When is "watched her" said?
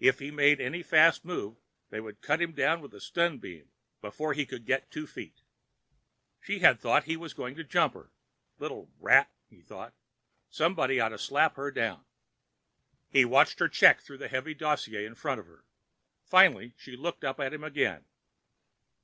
13.24-13.68